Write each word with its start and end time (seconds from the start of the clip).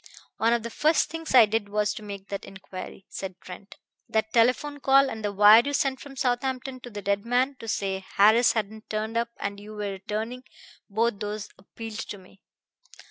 "One 0.37 0.51
of 0.51 0.63
the 0.63 0.71
first 0.71 1.11
things 1.11 1.35
I 1.35 1.45
did 1.45 1.69
was 1.69 1.93
to 1.93 2.01
make 2.01 2.29
that 2.29 2.43
inquiry," 2.43 3.05
said 3.07 3.35
Trent. 3.39 3.77
"That 4.09 4.33
telephone 4.33 4.79
call, 4.79 5.11
and 5.11 5.23
the 5.23 5.31
wire 5.31 5.61
you 5.63 5.73
sent 5.73 5.99
from 5.99 6.15
Southampton 6.15 6.79
to 6.79 6.89
the 6.89 7.03
dead 7.03 7.23
man, 7.23 7.53
to 7.59 7.67
say 7.67 7.99
Harris 8.15 8.53
hadn't 8.53 8.89
turned 8.89 9.15
up 9.15 9.29
and 9.37 9.59
you 9.59 9.75
were 9.75 9.91
returning 9.91 10.41
both 10.89 11.19
those 11.19 11.49
appealed 11.55 11.99
to 11.99 12.17
me." 12.17 12.41